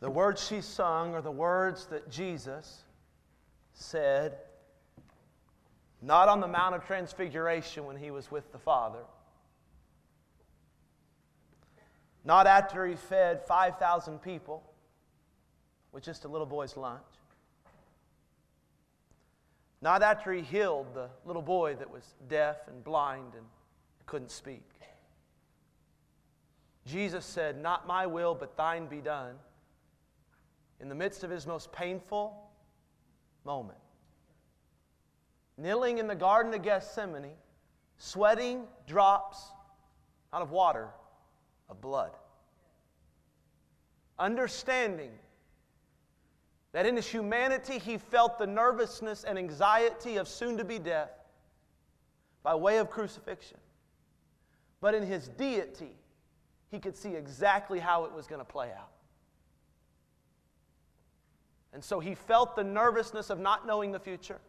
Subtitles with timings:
[0.00, 2.82] The words she sung are the words that Jesus
[3.72, 4.36] said,
[6.02, 9.04] not on the Mount of Transfiguration when he was with the Father,
[12.24, 14.62] not after he fed 5,000 people
[15.92, 17.02] with just a little boy's lunch,
[19.80, 23.46] not after he healed the little boy that was deaf and blind and
[24.06, 24.62] couldn't speak.
[26.86, 29.34] Jesus said, Not my will, but thine be done,
[30.80, 32.50] in the midst of his most painful
[33.44, 33.78] moment.
[35.56, 37.32] Kneeling in the Garden of Gethsemane,
[37.96, 39.42] sweating drops
[40.32, 40.88] out of water
[41.68, 42.12] of blood.
[44.18, 45.12] Understanding
[46.72, 51.10] that in his humanity he felt the nervousness and anxiety of soon to be death
[52.42, 53.58] by way of crucifixion.
[54.80, 55.96] But in his deity,
[56.70, 58.90] he could see exactly how it was going to play out.
[61.76, 64.40] And so he felt the nervousness of not knowing the future,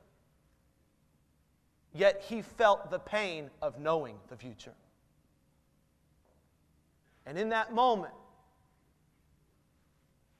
[1.93, 4.71] yet he felt the pain of knowing the future.
[7.25, 8.13] And in that moment,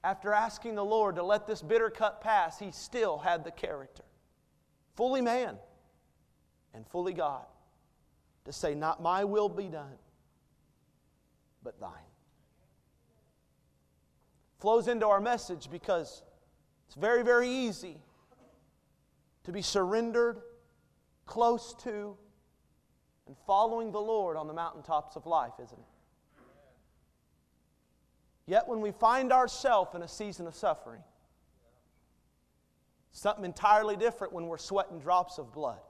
[0.02, 4.04] after asking the Lord to let this bitter cup pass, he still had the character,
[4.96, 5.58] fully man
[6.72, 7.44] and fully God,
[8.46, 9.98] to say, Not my will be done,
[11.62, 11.92] but thine.
[14.58, 16.22] Flows into our message because
[16.88, 17.98] it's very, very easy
[19.44, 20.40] to be surrendered,
[21.26, 22.16] close to,
[23.26, 26.42] and following the Lord on the mountaintops of life, isn't it?
[28.46, 31.02] Yet when we find ourselves in a season of suffering,
[33.12, 35.80] something entirely different when we're sweating drops of blood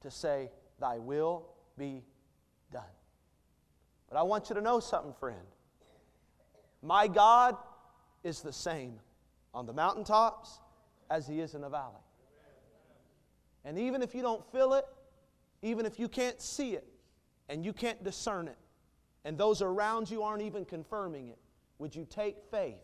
[0.00, 1.46] to say, Thy will
[1.78, 2.02] be
[2.72, 2.82] done.
[4.08, 5.46] But I want you to know something, friend.
[6.82, 7.56] My God
[8.24, 8.98] is the same
[9.54, 10.60] on the mountaintops
[11.10, 12.00] as He is in the valley.
[13.64, 14.84] And even if you don't feel it,
[15.62, 16.86] even if you can't see it,
[17.48, 18.56] and you can't discern it,
[19.24, 21.38] and those around you aren't even confirming it,
[21.78, 22.82] would you take faith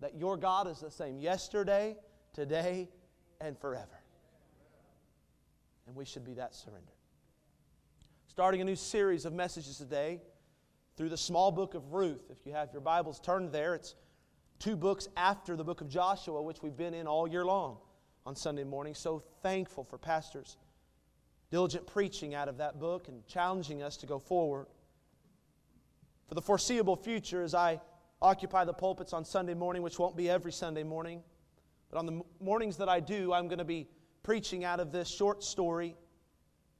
[0.00, 1.96] that your God is the same yesterday,
[2.32, 2.88] today,
[3.40, 4.00] and forever?
[5.86, 6.94] And we should be that surrendered.
[8.26, 10.20] Starting a new series of messages today
[10.96, 12.30] through the small book of Ruth.
[12.30, 13.94] If you have your Bibles turned there, it's
[14.58, 17.78] two books after the book of Joshua, which we've been in all year long
[18.26, 18.94] on Sunday morning.
[18.94, 20.56] So thankful for pastors'
[21.50, 24.66] diligent preaching out of that book and challenging us to go forward.
[26.28, 27.80] For the foreseeable future, as I
[28.20, 31.22] occupy the pulpits on Sunday morning, which won't be every Sunday morning,
[31.90, 33.88] but on the mornings that I do, I'm going to be
[34.22, 35.96] preaching out of this short story,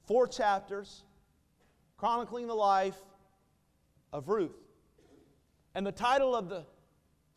[0.05, 1.03] four chapters,
[1.97, 2.99] chronicling the life
[4.13, 4.55] of Ruth.
[5.73, 6.65] And the title of the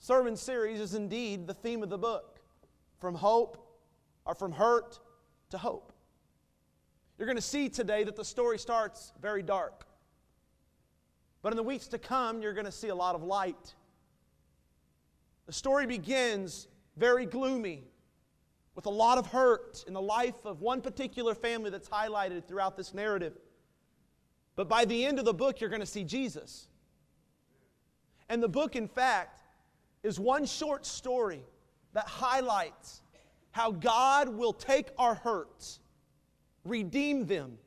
[0.03, 2.41] sermon series is indeed the theme of the book
[2.99, 3.57] from hope
[4.25, 4.99] or from hurt
[5.49, 5.93] to hope.
[7.17, 9.87] You're going to see today that the story starts very dark.
[11.41, 13.75] But in the weeks to come, you're going to see a lot of light.
[15.47, 17.85] The story begins very gloomy
[18.75, 22.77] with a lot of hurt in the life of one particular family that's highlighted throughout
[22.77, 23.35] this narrative.
[24.57, 26.67] But by the end of the book, you're going to see Jesus.
[28.29, 29.42] And the book, in fact,
[30.03, 31.45] is one short story
[31.93, 33.03] that highlights
[33.53, 35.81] how God will take our hurts,
[36.65, 37.59] redeem them,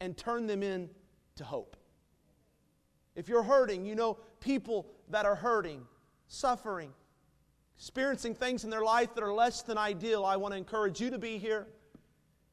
[0.00, 1.76] and turn them into hope.
[3.14, 5.82] If you're hurting, you know people that are hurting,
[6.26, 6.90] suffering,
[7.76, 10.24] experiencing things in their life that are less than ideal.
[10.24, 11.68] I want to encourage you to be here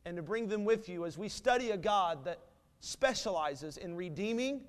[0.06, 2.40] and to bring them with you as we study a God that
[2.80, 4.62] specializes in redeeming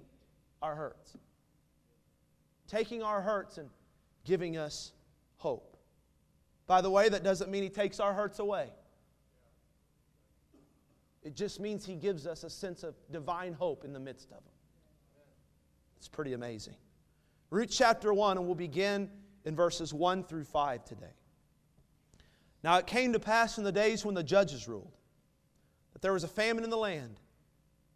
[0.61, 1.17] our hurts,
[2.69, 3.69] taking our hurts and
[4.25, 4.93] giving us
[5.37, 5.77] hope.
[6.67, 8.69] By the way, that doesn't mean He takes our hurts away.
[11.23, 14.45] It just means He gives us a sense of divine hope in the midst of
[14.45, 14.55] them.
[15.97, 16.75] It's pretty amazing.
[17.51, 19.11] Ruth chapter 1, and we'll begin
[19.45, 21.15] in verses 1 through 5 today.
[22.65, 24.97] Now it came to pass in the days when the judges ruled
[25.93, 27.21] that there was a famine in the land.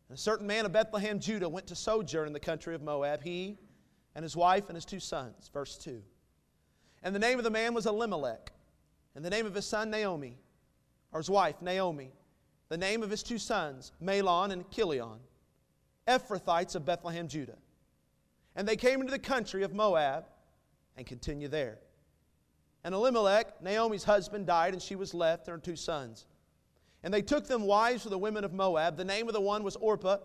[0.08, 3.22] And a certain man of Bethlehem, Judah, went to sojourn in the country of Moab,
[3.22, 3.58] he
[4.14, 5.50] and his wife and his two sons.
[5.52, 6.02] Verse 2.
[7.02, 8.52] And the name of the man was Elimelech,
[9.14, 10.38] and the name of his son Naomi,
[11.12, 12.12] or his wife Naomi.
[12.68, 15.20] The name of his two sons, Mahlon and Chilion,
[16.08, 17.58] Ephrathites of Bethlehem, Judah.
[18.56, 20.24] And they came into the country of Moab
[20.96, 21.78] and continue there.
[22.82, 26.26] And Elimelech, Naomi's husband, died, and she was left and her two sons.
[27.02, 28.96] And they took them wives for the women of Moab.
[28.96, 30.18] The name of the one was Orpah,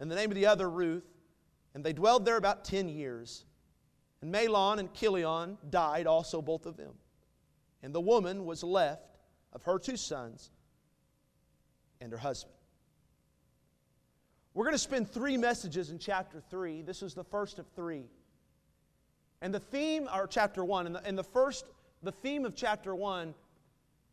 [0.00, 1.04] and the name of the other Ruth.
[1.74, 3.44] And they dwelled there about ten years.
[4.24, 6.94] And Mahlon and Chilion died also, both of them.
[7.82, 9.18] And the woman was left
[9.52, 10.50] of her two sons
[12.00, 12.54] and her husband.
[14.54, 16.80] We're going to spend three messages in chapter 3.
[16.80, 18.06] This is the first of three.
[19.42, 21.66] And the theme, or chapter 1, and the, and the first,
[22.02, 23.34] the theme of chapter 1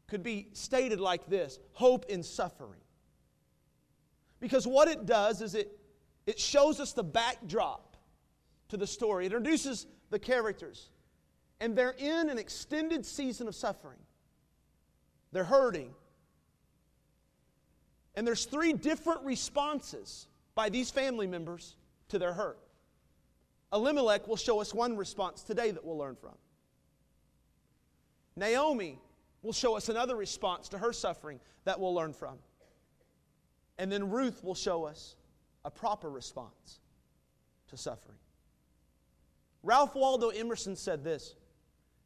[0.07, 2.81] could be stated like this hope in suffering.
[4.41, 5.79] Because what it does is it,
[6.25, 7.90] it shows us the backdrop
[8.71, 10.89] to the story, it introduces the characters.
[11.59, 13.99] And they're in an extended season of suffering.
[15.31, 15.93] They're hurting.
[18.15, 21.75] And there's three different responses by these family members
[22.09, 22.59] to their hurt.
[23.73, 26.35] Elimelech will show us one response today that we'll learn from.
[28.35, 28.99] Naomi
[29.41, 32.37] will show us another response to her suffering that we'll learn from.
[33.77, 35.15] And then Ruth will show us
[35.65, 36.79] a proper response
[37.69, 38.17] to suffering.
[39.63, 41.35] Ralph Waldo Emerson said this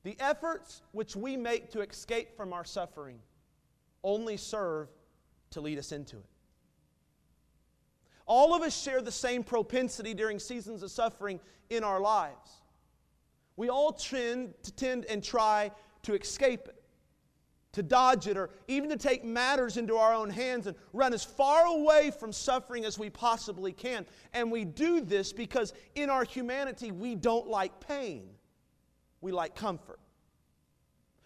[0.04, 3.20] The efforts which we make to escape from our suffering
[4.04, 4.90] only serve
[5.52, 6.26] to lead us into it.
[8.28, 12.62] All of us share the same propensity during seasons of suffering in our lives.
[13.56, 15.72] We all tend to tend and try
[16.04, 16.85] to escape it
[17.76, 21.26] to dodge it, or even to take matters into our own hands and run as
[21.26, 24.06] far away from suffering as we possibly can.
[24.34, 28.30] And we do this because in our humanity, we don't like pain,
[29.20, 30.00] we like comfort.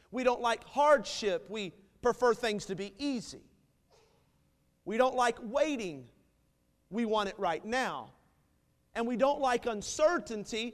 [0.09, 3.43] We don't like hardship, we prefer things to be easy.
[4.85, 6.05] We don't like waiting,
[6.89, 8.13] we want it right now.
[8.95, 10.73] And we don't like uncertainty,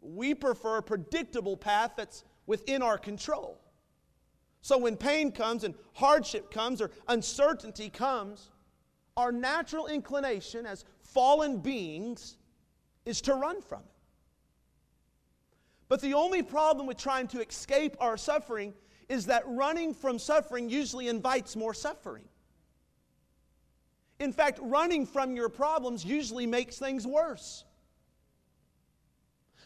[0.00, 3.60] we prefer a predictable path that's within our control.
[4.64, 8.48] So when pain comes and hardship comes or uncertainty comes,
[9.14, 12.38] our natural inclination as fallen beings
[13.04, 13.94] is to run from it.
[15.90, 18.72] But the only problem with trying to escape our suffering
[19.10, 22.24] is that running from suffering usually invites more suffering.
[24.18, 27.64] In fact, running from your problems usually makes things worse.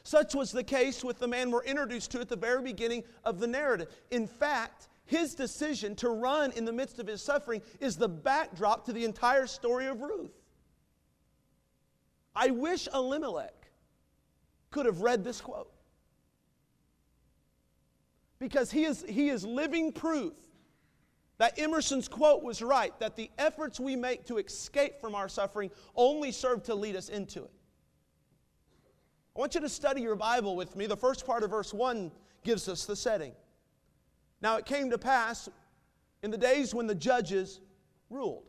[0.08, 3.40] Such was the case with the man we're introduced to at the very beginning of
[3.40, 3.88] the narrative.
[4.10, 8.84] In fact, his decision to run in the midst of his suffering is the backdrop
[8.84, 10.30] to the entire story of Ruth.
[12.36, 13.70] I wish Elimelech
[14.70, 15.72] could have read this quote.
[18.38, 20.34] Because he is, he is living proof
[21.38, 25.70] that Emerson's quote was right, that the efforts we make to escape from our suffering
[25.96, 27.50] only serve to lead us into it.
[29.34, 30.84] I want you to study your Bible with me.
[30.86, 32.12] The first part of verse 1
[32.44, 33.32] gives us the setting.
[34.40, 35.48] Now it came to pass
[36.22, 37.60] in the days when the judges
[38.10, 38.44] ruled.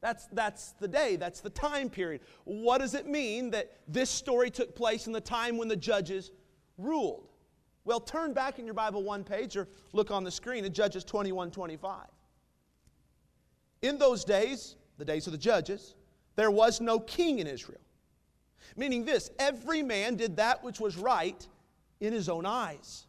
[0.00, 2.20] That's, that's the day, that's the time period.
[2.44, 6.30] What does it mean that this story took place in the time when the judges
[6.76, 7.28] ruled?
[7.86, 11.04] Well, turn back in your Bible one page or look on the screen at Judges
[11.04, 12.06] 21 25.
[13.82, 15.94] In those days, the days of the judges,
[16.36, 17.80] there was no king in Israel.
[18.76, 21.46] Meaning this every man did that which was right
[22.00, 23.06] in his own eyes.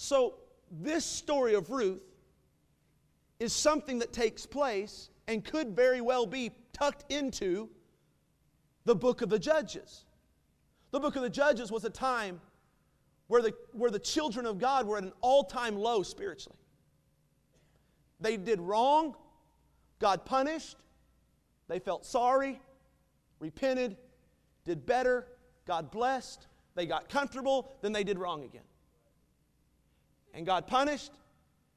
[0.00, 0.34] So,
[0.70, 2.04] this story of Ruth
[3.40, 7.68] is something that takes place and could very well be tucked into
[8.84, 10.04] the book of the Judges.
[10.92, 12.40] The book of the Judges was a time
[13.26, 16.60] where the, where the children of God were at an all time low spiritually.
[18.20, 19.16] They did wrong,
[19.98, 20.76] God punished,
[21.66, 22.60] they felt sorry,
[23.40, 23.96] repented,
[24.64, 25.26] did better,
[25.66, 28.62] God blessed, they got comfortable, then they did wrong again.
[30.38, 31.10] And God punished,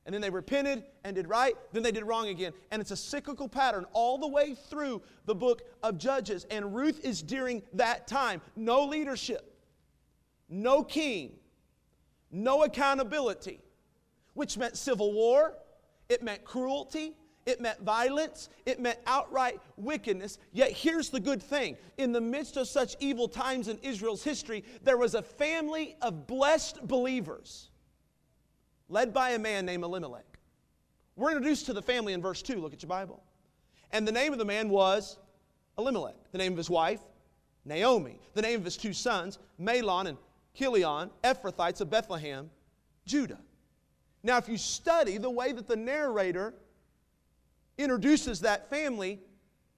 [0.05, 2.53] and then they repented and did right, then they did wrong again.
[2.69, 6.45] And it's a cyclical pattern all the way through the book of Judges.
[6.51, 8.39] And Ruth is during that time.
[8.55, 9.51] No leadership,
[10.47, 11.31] no king,
[12.29, 13.61] no accountability,
[14.35, 15.55] which meant civil war,
[16.07, 17.15] it meant cruelty,
[17.47, 20.37] it meant violence, it meant outright wickedness.
[20.51, 24.63] Yet here's the good thing in the midst of such evil times in Israel's history,
[24.83, 27.70] there was a family of blessed believers
[28.91, 30.37] led by a man named Elimelech.
[31.15, 32.59] We're introduced to the family in verse 2.
[32.59, 33.23] Look at your Bible.
[33.91, 35.17] And the name of the man was
[35.77, 36.15] Elimelech.
[36.31, 36.99] The name of his wife,
[37.65, 38.19] Naomi.
[38.33, 40.17] The name of his two sons, Mahlon and
[40.53, 42.49] Chilion, Ephrathites of Bethlehem,
[43.05, 43.39] Judah.
[44.23, 46.53] Now, if you study the way that the narrator
[47.77, 49.19] introduces that family,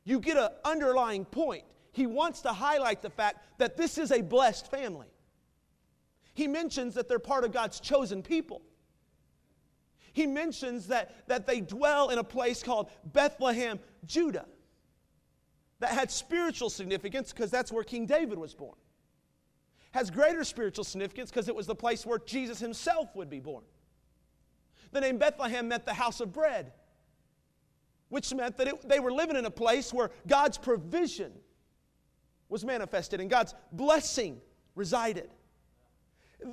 [0.03, 1.63] you get an underlying point.
[1.91, 5.07] He wants to highlight the fact that this is a blessed family.
[6.33, 8.61] He mentions that they're part of God's chosen people.
[10.13, 14.45] He mentions that, that they dwell in a place called Bethlehem, Judah,
[15.79, 18.75] that had spiritual significance because that's where King David was born.
[19.91, 23.63] has greater spiritual significance because it was the place where Jesus himself would be born.
[24.91, 26.71] The name Bethlehem meant the house of bread,
[28.09, 31.31] which meant that it, they were living in a place where God's provision
[32.49, 34.39] was manifested and God's blessing
[34.75, 35.29] resided.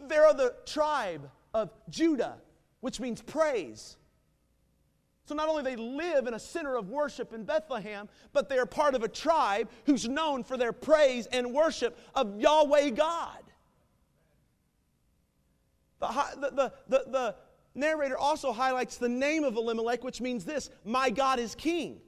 [0.08, 2.38] There are the tribe of Judah,
[2.80, 3.96] which means praise.
[5.25, 8.66] So not only they live in a center of worship in Bethlehem, but they are
[8.66, 13.38] part of a tribe who's known for their praise and worship of Yahweh God.
[16.00, 16.08] The,
[16.40, 17.34] the, the, the,
[17.75, 22.00] narrator also highlights the name of Elimelech, which means this My God is king.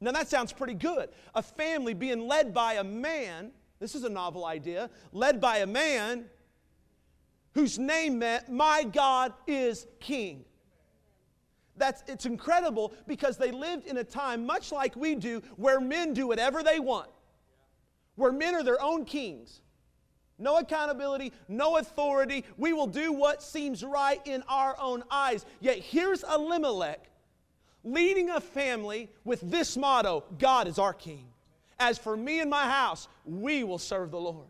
[0.00, 1.08] Now that sounds pretty good.
[1.34, 5.66] A family being led by a man, this is a novel idea, led by a
[5.66, 6.26] man
[7.54, 10.44] whose name meant, My God is king.
[11.76, 16.12] That's, it's incredible because they lived in a time, much like we do, where men
[16.12, 17.08] do whatever they want,
[18.16, 19.62] where men are their own kings.
[20.38, 22.44] No accountability, no authority.
[22.56, 25.46] We will do what seems right in our own eyes.
[25.60, 27.08] Yet here's Elimelech
[27.84, 31.26] leading a family with this motto God is our king.
[31.78, 34.48] As for me and my house, we will serve the Lord.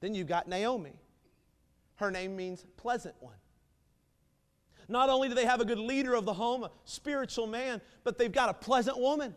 [0.00, 0.98] Then you've got Naomi.
[1.98, 3.34] Her name means pleasant one.
[4.88, 8.16] Not only do they have a good leader of the home, a spiritual man, but
[8.16, 9.34] they've got a pleasant woman.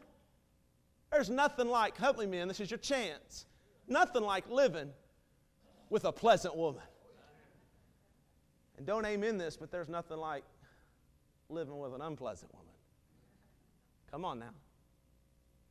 [1.11, 3.45] There's nothing like, help me, men, this is your chance.
[3.87, 4.91] Nothing like living
[5.89, 6.83] with a pleasant woman.
[8.77, 10.43] And don't amen this, but there's nothing like
[11.49, 12.73] living with an unpleasant woman.
[14.09, 14.53] Come on now.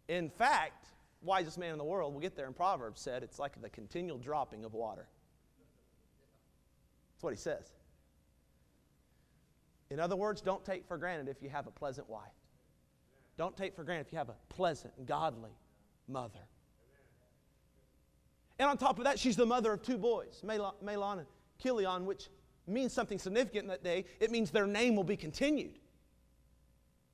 [0.08, 0.88] In fact,
[1.22, 4.18] wisest man in the world, we'll get there in Proverbs, said it's like the continual
[4.18, 5.06] dropping of water.
[7.20, 7.70] That's what he says.
[9.90, 12.32] In other words, don't take for granted if you have a pleasant wife.
[13.36, 15.50] Don't take for granted if you have a pleasant, godly
[16.08, 16.38] mother.
[18.58, 21.26] And on top of that, she's the mother of two boys, Mahlon and
[21.62, 22.30] Chilion, which
[22.66, 24.06] means something significant in that day.
[24.18, 25.78] It means their name will be continued.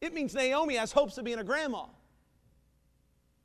[0.00, 1.86] It means Naomi has hopes of being a grandma.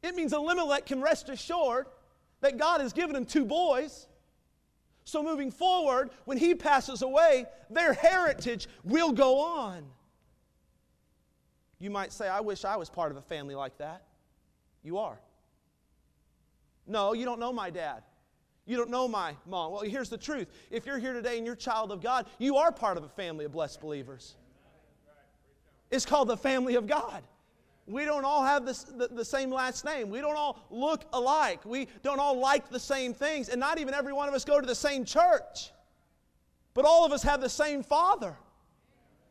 [0.04, 1.88] It means Elimelech can rest assured
[2.42, 4.06] that God has given him two boys
[5.12, 9.84] so, moving forward, when he passes away, their heritage will go on.
[11.80, 14.04] You might say, I wish I was part of a family like that.
[14.84, 15.20] You are.
[16.88, 18.04] No, you don't know my dad.
[18.66, 19.74] You don't know my mom.
[19.74, 20.48] Well, here's the truth.
[20.70, 23.10] If you're here today and you're a child of God, you are part of a
[23.10, 24.36] family of blessed believers.
[25.90, 27.22] It's called the family of God.
[27.88, 30.10] We don't all have the, the same last name.
[30.10, 31.66] We don't all look alike.
[31.66, 33.50] We don't all like the same things.
[33.50, 35.72] And not even every one of us go to the same church.
[36.74, 38.38] But all of us have the same Father.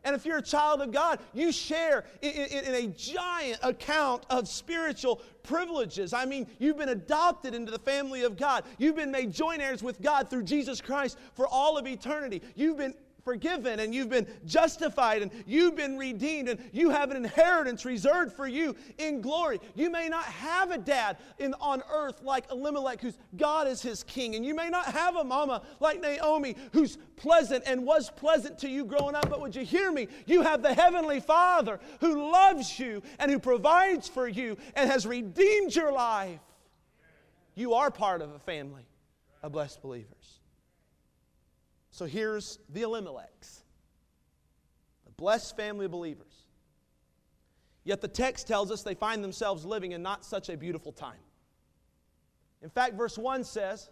[0.03, 4.25] And if you're a child of God, you share in, in, in, a giant account
[4.31, 6.15] of spiritual privileges.
[6.15, 8.65] I mean, you've been adopted into the family of God.
[8.79, 12.41] You've been made joint heirs with God through Jesus Christ for all of eternity.
[12.55, 17.17] You've been forgiven and you've been justified and you've been redeemed and you have an
[17.17, 19.61] inheritance reserved for you in glory.
[19.75, 24.03] You may not have a dad in, on earth like Elimelech, whose God is his
[24.03, 28.59] king, and you may not have a mama like Naomi, who's pleasant and was pleasant
[28.59, 29.29] to you growing up.
[29.29, 30.09] But would you hear me?
[30.27, 35.07] You have the Heavenly Father who loves you and who provides for you and has
[35.07, 36.41] redeemed your life.
[37.55, 38.83] You are part of a family
[39.43, 40.20] a blessed believers.
[42.01, 43.61] So here's the Elimelechs,
[45.05, 46.47] the blessed family of believers.
[47.85, 51.21] Yet the text tells us they find themselves living in not such a beautiful time.
[52.63, 53.91] In fact, verse 1 says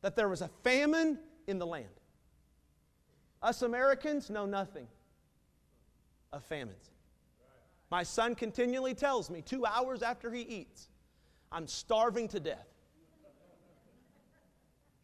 [0.00, 1.88] that there was a famine in the land.
[3.42, 4.86] Us Americans know nothing
[6.32, 6.92] of famines.
[7.90, 10.88] My son continually tells me two hours after he eats,
[11.50, 12.68] I'm starving to death.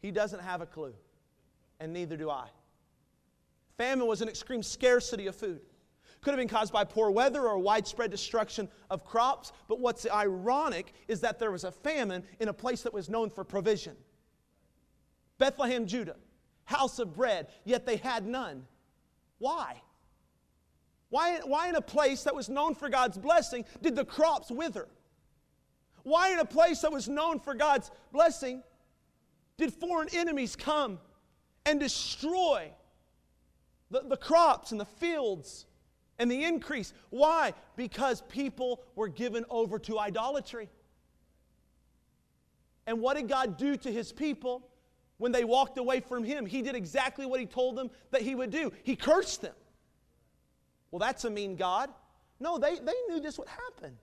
[0.01, 0.93] He doesn't have a clue
[1.79, 2.47] and neither do I.
[3.77, 5.61] Famine was an extreme scarcity of food.
[6.21, 10.93] Could have been caused by poor weather or widespread destruction of crops, but what's ironic
[11.07, 13.95] is that there was a famine in a place that was known for provision.
[15.37, 16.15] Bethlehem, Judah,
[16.63, 18.65] house of bread, yet they had none.
[19.37, 19.81] Why?
[21.09, 24.87] Why, why in a place that was known for God's blessing did the crops wither?
[26.03, 28.63] Why in a place that was known for God's blessing
[29.57, 30.99] did foreign enemies come
[31.65, 32.71] and destroy
[33.91, 35.65] the, the crops and the fields
[36.19, 36.93] and the increase.
[37.09, 37.53] Why?
[37.75, 40.69] Because people were given over to idolatry.
[42.87, 44.67] And what did God do to his people
[45.17, 46.45] when they walked away from him?
[46.45, 48.71] He did exactly what he told them that he would do.
[48.83, 49.55] He cursed them.
[50.91, 51.89] Well, that's a mean God.
[52.39, 53.97] No, they, they knew this would happen.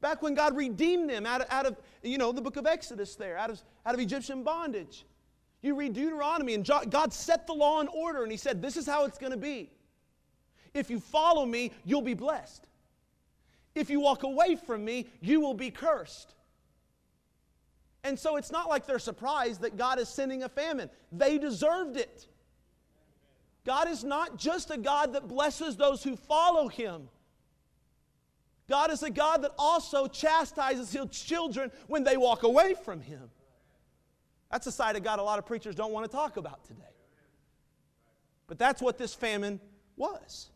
[0.00, 3.16] Back when God redeemed them out of, out of you know, the book of Exodus
[3.16, 5.06] there, out of, out of Egyptian bondage.
[5.64, 8.86] You read Deuteronomy, and God set the law in order, and He said, This is
[8.86, 9.70] how it's going to be.
[10.74, 12.68] If you follow me, you'll be blessed.
[13.74, 16.34] If you walk away from me, you will be cursed.
[18.04, 20.90] And so it's not like they're surprised that God is sending a famine.
[21.10, 22.26] They deserved it.
[23.64, 27.08] God is not just a God that blesses those who follow him.
[28.68, 33.30] God is a God that also chastises his children when they walk away from him.
[34.50, 36.82] That's a side of God a lot of preachers don't want to talk about today.
[38.46, 39.60] But that's what this famine
[39.96, 40.50] was.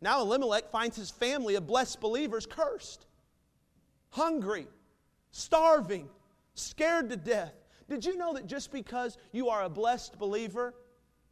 [0.00, 3.06] Now Elimelech finds his family of blessed believers cursed,
[4.10, 4.68] hungry,
[5.30, 6.08] starving,
[6.54, 7.54] scared to death.
[7.88, 10.74] Did you know that just because you are a blessed believer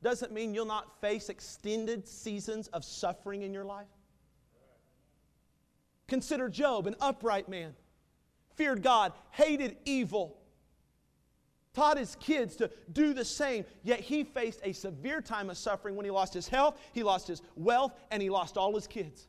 [0.03, 3.87] doesn't mean you'll not face extended seasons of suffering in your life?
[6.09, 7.75] Consider Job, an upright man,
[8.55, 10.39] feared God, hated evil,
[11.77, 15.95] taught his kids to do the same, yet he faced a severe time of suffering
[15.95, 19.29] when he lost his health, he lost his wealth, and he lost all his kids.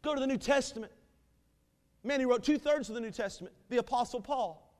[0.00, 0.92] Go to the New Testament.
[2.04, 4.72] Man, he wrote two thirds of the New Testament, the Apostle Paul,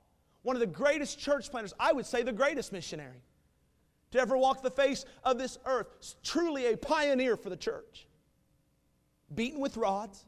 [0.43, 3.21] one of the greatest church planters, I would say the greatest missionary
[4.11, 5.87] to ever walk the face of this earth,
[6.23, 8.07] truly a pioneer for the church.
[9.33, 10.23] Beaten with rods,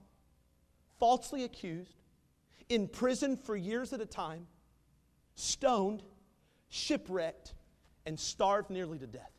[0.99, 1.95] falsely accused,
[2.67, 4.45] in prison for years at a time
[5.37, 6.01] stoned,
[6.69, 7.53] shipwrecked,
[8.05, 9.31] and starved nearly to death.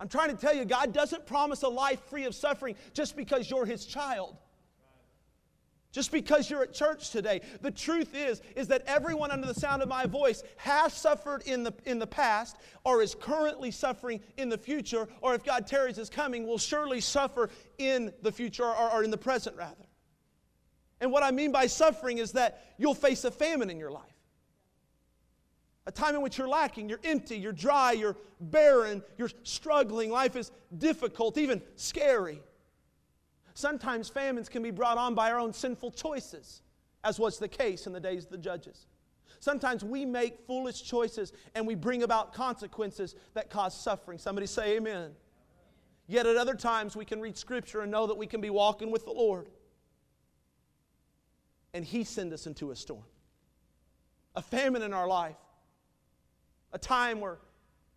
[0.00, 3.50] I'm trying to tell you, God doesn't promise a life free of suffering just because
[3.50, 4.36] you're His child.
[5.92, 7.40] Just because you're at church today.
[7.60, 11.62] The truth is, is that everyone under the sound of my voice has suffered in
[11.62, 15.96] the, in the past or is currently suffering in the future, or if God tarries
[15.96, 19.86] his coming, will surely suffer in the future or, or in the present, rather.
[21.00, 24.02] And what I mean by suffering is that you'll face a famine in your life.
[25.86, 30.10] A time in which you're lacking, you're empty, you're dry, you're barren, you're struggling.
[30.10, 32.40] Life is difficult, even scary.
[33.54, 36.62] Sometimes famines can be brought on by our own sinful choices,
[37.04, 38.86] as was the case in the days of the judges.
[39.40, 44.16] Sometimes we make foolish choices and we bring about consequences that cause suffering.
[44.18, 45.10] Somebody say amen.
[46.06, 48.90] Yet at other times we can read scripture and know that we can be walking
[48.90, 49.48] with the Lord
[51.74, 53.04] and He send us into a storm.
[54.36, 55.36] A famine in our life.
[56.72, 57.38] A time where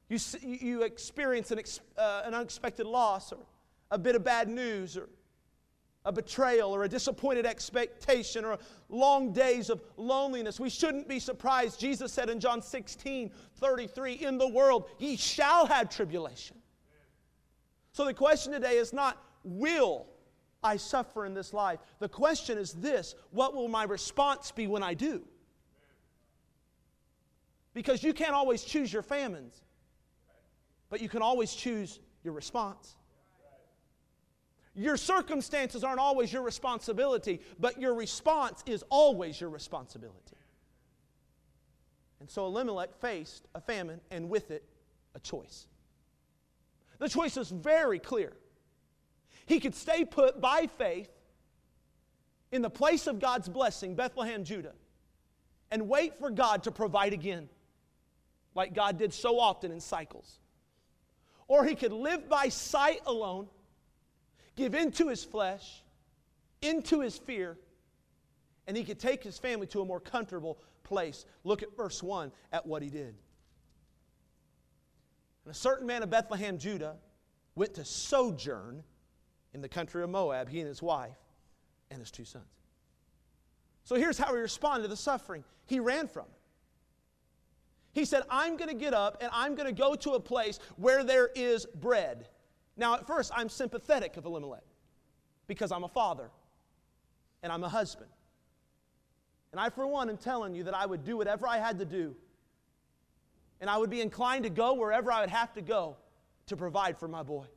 [0.10, 1.62] you, you experience an,
[1.98, 3.40] uh, an unexpected loss or
[3.92, 5.08] a bit of bad news or
[6.06, 8.58] a betrayal or a disappointed expectation or
[8.90, 10.60] long days of loneliness.
[10.60, 11.80] We shouldn't be surprised.
[11.80, 16.58] Jesus said in John 16 33, In the world ye shall have tribulation.
[17.92, 20.08] So the question today is not, will
[20.63, 21.80] I suffer in this life.
[22.00, 25.24] The question is this what will my response be when I do?
[27.74, 29.62] Because you can't always choose your famines,
[30.89, 32.96] but you can always choose your response.
[34.74, 40.38] Your circumstances aren't always your responsibility, but your response is always your responsibility.
[42.20, 44.63] And so Elimelech faced a famine and with it
[45.15, 45.67] a choice.
[47.00, 48.34] The choice is very clear.
[49.48, 51.10] He could stay put by faith
[52.52, 54.74] in the place of God's blessing, Bethlehem, Judah,
[55.72, 57.50] and wait for God to provide again,
[58.56, 60.40] like God did so often in cycles.
[61.48, 63.48] Or he could live by sight alone,
[64.58, 65.82] give into his flesh,
[66.62, 67.58] into his fear,
[68.68, 71.26] and he could take his family to a more comfortable place.
[71.46, 73.16] Look at verse 1 at what he did.
[75.46, 76.98] And a certain man of Bethlehem, Judah,
[77.56, 78.84] went to sojourn
[79.58, 81.17] in the country of Moab, he and his wife
[81.89, 82.46] and his two sons.
[83.84, 86.39] So here's how he responded to the suffering he ran from it.
[87.91, 90.60] He said, I'm going to get up and I'm going to go to a place
[90.76, 92.28] where there is bread.
[92.78, 94.63] Now, at first, I'm sympathetic of Elimelech
[95.48, 96.30] because I'm a father
[97.41, 98.12] and I'm a husband.
[99.52, 101.86] And I, for one, am telling you that I would do whatever I had to
[101.86, 102.15] do.
[103.60, 105.98] And I would be inclined to go wherever I would have to go
[106.46, 107.48] to provide for my boy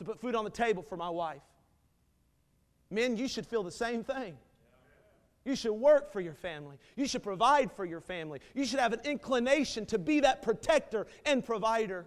[0.00, 1.42] to put food on the table for my wife.
[2.90, 4.34] Men, you should feel the same thing.
[5.44, 6.78] You should work for your family.
[6.96, 8.40] You should provide for your family.
[8.54, 12.06] You should have an inclination to be that protector and provider.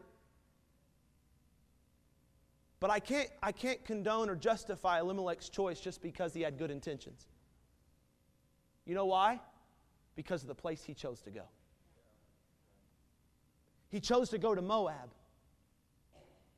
[2.79, 6.71] But I can't, I can't condone or justify Elimelech's choice just because he had good
[6.71, 7.27] intentions.
[8.85, 9.39] You know why?
[10.15, 11.43] Because of the place he chose to go.
[13.89, 15.11] He chose to go to Moab.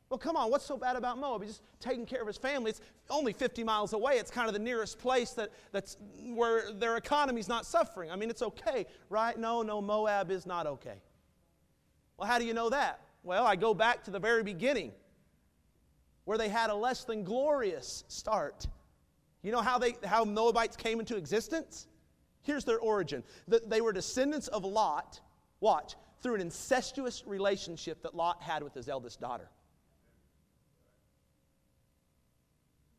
[0.09, 1.41] Well, come on, what's so bad about Moab?
[1.41, 2.69] He's just taking care of his family.
[2.69, 4.13] It's only 50 miles away.
[4.13, 5.97] It's kind of the nearest place that, that's
[6.33, 8.11] where their economy's not suffering.
[8.11, 9.37] I mean, it's okay, right?
[9.37, 11.01] No, no, Moab is not okay.
[12.17, 12.99] Well, how do you know that?
[13.23, 14.91] Well, I go back to the very beginning
[16.25, 18.67] where they had a less than glorious start.
[19.41, 21.87] You know how, they, how Moabites came into existence?
[22.43, 23.23] Here's their origin.
[23.47, 25.19] They were descendants of Lot,
[25.59, 29.49] watch, through an incestuous relationship that Lot had with his eldest daughter.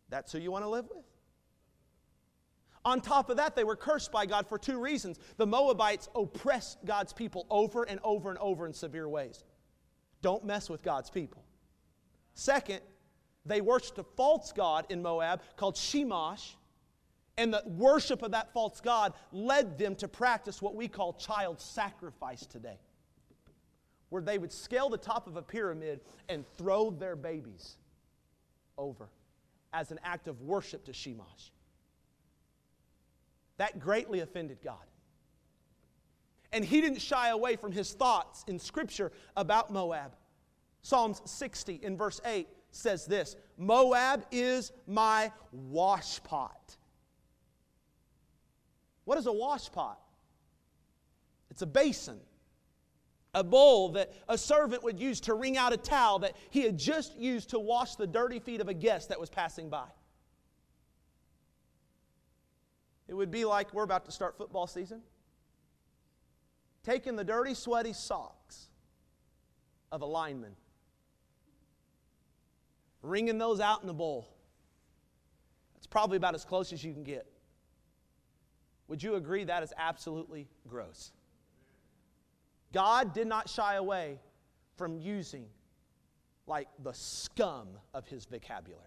[0.08, 1.04] That's who you want to live with?
[2.84, 5.18] On top of that, they were cursed by God for two reasons.
[5.38, 9.42] The Moabites oppressed God's people over and over and over in severe ways.
[10.22, 11.42] Don't mess with God's people.
[12.34, 12.80] Second,
[13.44, 16.54] they worshiped a false god in Moab called Chemosh,
[17.36, 21.60] and the worship of that false god led them to practice what we call child
[21.60, 22.78] sacrifice today,
[24.10, 27.78] where they would scale the top of a pyramid and throw their babies
[28.78, 29.08] over
[29.76, 31.50] as an act of worship to Chemosh.
[33.58, 34.78] That greatly offended God.
[36.50, 40.16] And he didn't shy away from his thoughts in Scripture about Moab.
[40.80, 45.30] Psalms 60 in verse 8 says this Moab is my
[45.70, 46.76] washpot.
[49.04, 49.96] What is a washpot?
[51.50, 52.18] It's a basin
[53.36, 56.78] a bowl that a servant would use to wring out a towel that he had
[56.78, 59.84] just used to wash the dirty feet of a guest that was passing by.
[63.08, 65.02] It would be like we're about to start football season.
[66.82, 68.68] Taking the dirty, sweaty socks
[69.92, 70.56] of a lineman,
[73.02, 74.34] wringing those out in a bowl.
[75.74, 77.26] That's probably about as close as you can get.
[78.88, 81.12] Would you agree that is absolutely gross?
[82.76, 84.20] God did not shy away
[84.76, 85.46] from using
[86.46, 88.84] like the scum of his vocabulary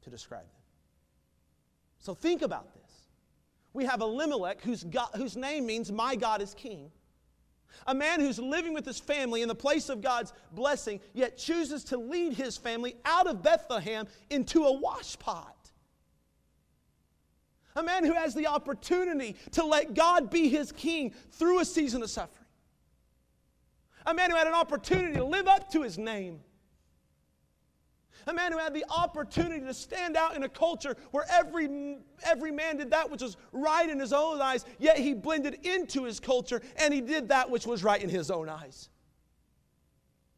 [0.00, 0.62] to describe them.
[1.98, 2.90] So think about this.
[3.74, 6.90] We have Elimelech, whose, God, whose name means my God is king.
[7.86, 11.84] A man who's living with his family in the place of God's blessing, yet chooses
[11.84, 15.52] to lead his family out of Bethlehem into a washpot.
[17.74, 22.02] A man who has the opportunity to let God be his king through a season
[22.02, 22.45] of suffering
[24.06, 26.40] a man who had an opportunity to live up to his name.
[28.28, 32.50] A man who had the opportunity to stand out in a culture where every, every
[32.50, 36.18] man did that which was right in his own eyes, yet he blended into his
[36.18, 38.88] culture and he did that which was right in his own eyes.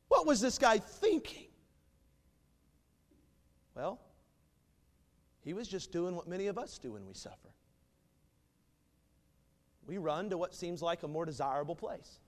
[0.09, 1.46] What was this guy thinking?
[3.74, 4.00] Well,
[5.40, 7.48] he was just doing what many of us do when we suffer.
[9.87, 12.18] We run to what seems like a more desirable place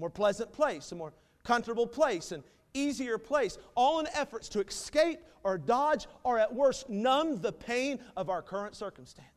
[0.00, 1.12] more pleasant place, a more
[1.44, 2.42] comfortable place, an
[2.74, 7.98] easier place, all in efforts to escape or dodge or at worst numb the pain
[8.16, 9.28] of our current circumstance.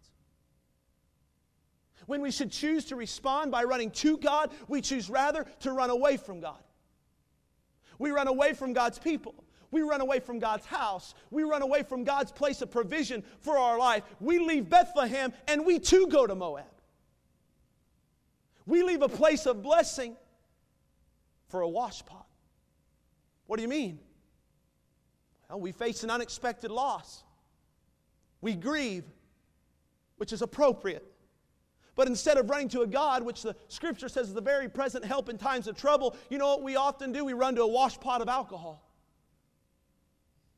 [2.05, 5.89] When we should choose to respond by running to God, we choose rather to run
[5.89, 6.61] away from God.
[7.97, 9.35] We run away from God's people.
[9.71, 11.15] We run away from God's house.
[11.31, 14.03] We run away from God's place of provision for our life.
[14.19, 16.65] We leave Bethlehem and we too go to Moab.
[18.65, 20.15] We leave a place of blessing
[21.53, 22.25] for a washpot.
[23.45, 23.99] What do you mean?
[25.47, 27.23] Well, we face an unexpected loss.
[28.41, 29.03] We grieve,
[30.17, 31.05] which is appropriate.
[31.93, 35.05] But instead of running to a God, which the scripture says is the very present
[35.05, 37.23] help in times of trouble, you know what we often do?
[37.23, 38.89] We run to a washpot of alcohol,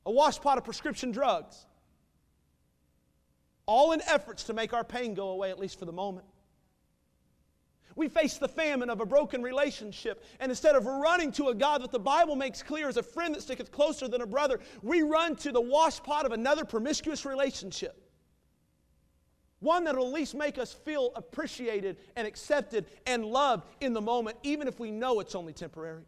[0.05, 1.65] a washpot of prescription drugs,
[3.65, 6.25] all in efforts to make our pain go away, at least for the moment.
[7.95, 11.81] We face the famine of a broken relationship, and instead of running to a God
[11.81, 15.01] that the Bible makes clear is a friend that sticketh closer than a brother, we
[15.01, 18.01] run to the washpot of another promiscuous relationship.
[19.59, 24.01] One that will at least make us feel appreciated and accepted and loved in the
[24.01, 26.03] moment, even if we know it's only temporary.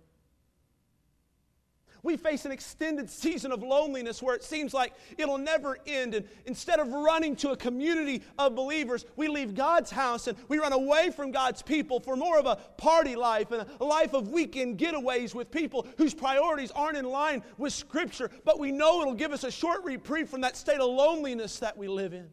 [2.04, 6.14] We face an extended season of loneliness where it seems like it'll never end.
[6.14, 10.60] And instead of running to a community of believers, we leave God's house and we
[10.60, 14.30] run away from God's people for more of a party life and a life of
[14.30, 19.14] weekend getaways with people whose priorities aren't in line with Scripture, but we know it'll
[19.14, 22.30] give us a short reprieve from that state of loneliness that we live in.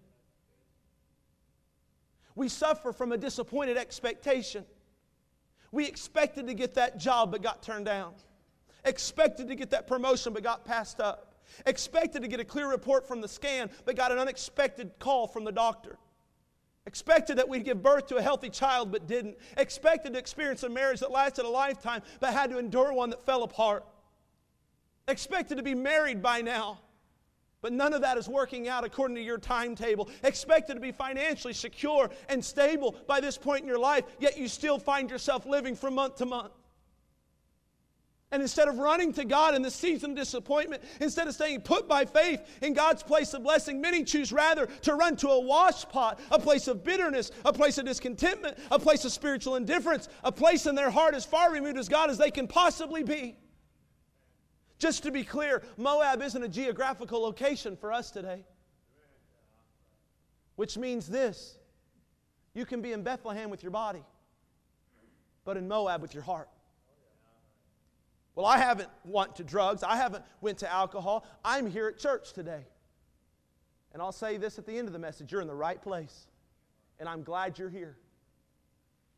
[2.37, 4.65] We suffer from a disappointed expectation.
[5.71, 8.15] We expected to get that job but got turned down
[8.85, 11.35] expected to get that promotion but got passed up,
[11.67, 15.45] expected to get a clear report from the scan but got an unexpected call from
[15.45, 15.99] the doctor.
[16.87, 19.39] Expected that we'd give birth to a healthy child but didn't.
[19.57, 23.25] Expected to experience a marriage that lasted a lifetime but had to endure one that
[23.25, 23.85] fell apart.
[25.09, 26.81] expected to be married by now.
[27.63, 30.11] But none of that is working out according to your timetable.
[30.23, 34.49] Expected to be financially secure and stable by this point in your life, yet you
[34.49, 36.53] still find yourself living from month to month.
[38.35, 41.87] And instead of running to God in the season of disappointment, instead of staying put
[41.87, 45.89] by faith in God's place of blessing, many choose rather to run to a wash
[45.89, 50.33] pot, a place of bitterness, a place of discontentment, a place of spiritual indifference, a
[50.33, 53.37] place in their heart as far removed as God as they can possibly be.
[54.81, 58.45] Just to be clear, Moab isn't a geographical location for us today.
[60.57, 61.57] Which means this
[62.53, 64.03] you can be in Bethlehem with your body,
[65.45, 66.49] but in Moab with your heart.
[68.35, 69.83] Well, I haven't went to drugs.
[69.83, 71.25] I haven't went to alcohol.
[71.45, 72.67] I'm here at church today.
[73.93, 76.27] And I'll say this at the end of the message, you're in the right place.
[76.99, 77.97] And I'm glad you're here.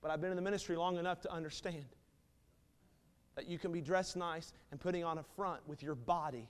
[0.02, 1.86] But I've been in the ministry long enough to understand
[3.36, 6.48] that you can be dressed nice and putting on a front with your body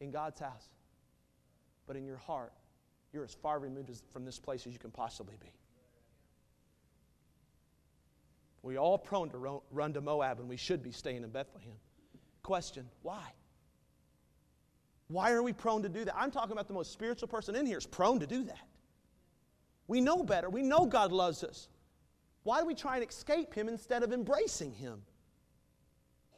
[0.00, 0.68] in God's house.
[1.86, 2.52] But in your heart,
[3.12, 5.52] you're as far removed from this place as you can possibly be.
[8.62, 11.72] We all prone to run to Moab, and we should be staying in Bethlehem.
[12.42, 13.32] Question why?
[15.08, 16.14] Why are we prone to do that?
[16.16, 18.68] I'm talking about the most spiritual person in here is prone to do that.
[19.88, 20.48] We know better.
[20.48, 21.68] We know God loves us.
[22.44, 25.02] Why do we try and escape Him instead of embracing Him?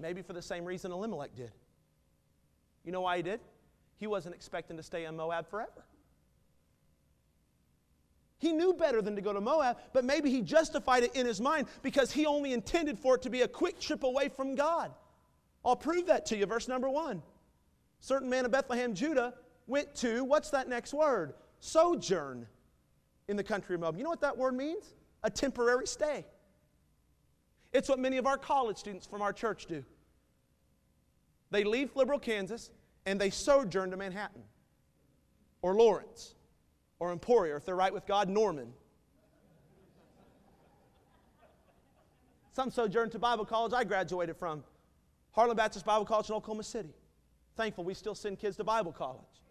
[0.00, 1.52] Maybe for the same reason Elimelech did.
[2.84, 3.40] You know why he did?
[3.96, 5.84] He wasn't expecting to stay in Moab forever.
[8.42, 11.40] He knew better than to go to Moab, but maybe he justified it in his
[11.40, 14.90] mind because he only intended for it to be a quick trip away from God.
[15.64, 16.44] I'll prove that to you.
[16.44, 17.22] Verse number one.
[18.00, 19.34] Certain man of Bethlehem, Judah,
[19.68, 21.34] went to, what's that next word?
[21.60, 22.48] Sojourn
[23.28, 23.96] in the country of Moab.
[23.96, 24.92] You know what that word means?
[25.22, 26.26] A temporary stay.
[27.72, 29.84] It's what many of our college students from our church do.
[31.52, 32.72] They leave Liberal Kansas
[33.06, 34.42] and they sojourn to Manhattan
[35.62, 36.34] or Lawrence
[37.02, 38.72] or Emporia, or if they're right with God, Norman.
[42.52, 44.62] Some sojourn to Bible college I graduated from,
[45.36, 46.94] Heartland Baptist Bible College in Oklahoma City.
[47.56, 49.42] Thankful we still send kids to Bible college.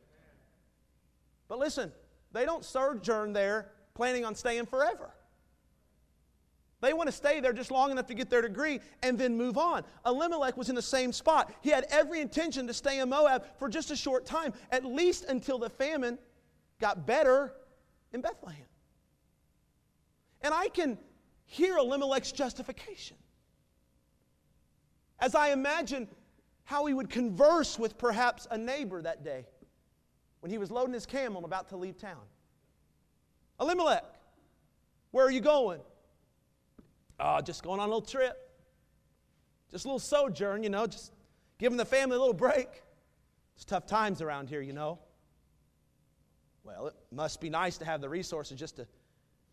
[1.50, 1.92] But listen,
[2.32, 5.12] they don't sojourn there planning on staying forever.
[6.80, 9.58] They want to stay there just long enough to get their degree and then move
[9.58, 9.84] on.
[10.06, 11.54] Elimelech was in the same spot.
[11.60, 15.26] He had every intention to stay in Moab for just a short time, at least
[15.26, 16.18] until the famine
[16.82, 17.54] got better
[18.12, 18.66] in Bethlehem.
[20.42, 20.98] And I can
[21.46, 23.16] hear Elimelech's justification.
[25.20, 26.08] As I imagine
[26.64, 29.46] how he would converse with perhaps a neighbor that day
[30.40, 32.22] when he was loading his camel and about to leave town.
[33.60, 34.06] Elimelech,
[35.12, 35.80] where are you going?
[37.20, 38.50] Oh, just going on a little trip.
[39.70, 41.14] Just a little sojourn, you know, just
[41.60, 42.68] giving the family a little break.
[43.56, 45.00] It's tough times around here, you know.
[46.64, 48.88] Well, it must be nice to have the resources just to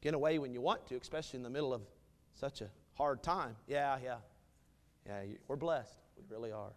[0.01, 1.83] get away when you want to, especially in the middle of
[2.35, 3.57] such a hard time.
[3.67, 4.17] Yeah, yeah.
[5.07, 5.99] Yeah, we're blessed.
[6.17, 6.73] We really are.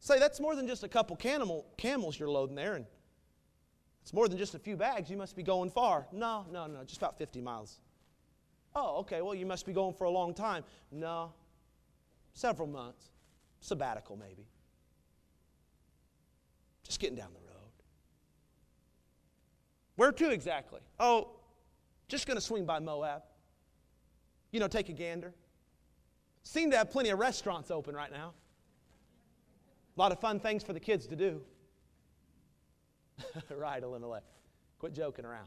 [0.00, 2.86] Say, that's more than just a couple camel, camels you're loading there, and
[4.02, 5.10] it's more than just a few bags.
[5.10, 6.06] You must be going far.
[6.10, 7.78] No, no, no, just about 50 miles.
[8.74, 10.64] Oh, okay, well, you must be going for a long time.
[10.90, 11.32] No,
[12.32, 13.10] several months.
[13.60, 14.46] Sabbatical, maybe.
[16.82, 17.41] Just getting down the.
[19.96, 20.80] Where to exactly?
[20.98, 21.30] Oh,
[22.08, 23.22] just going to swing by Moab.
[24.50, 25.34] You know, take a gander.
[26.42, 28.32] Seem to have plenty of restaurants open right now.
[29.96, 31.42] A lot of fun things for the kids to do.
[33.50, 34.24] right, Elimelech.
[34.78, 35.46] Quit joking around.